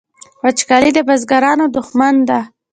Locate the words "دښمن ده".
1.75-2.39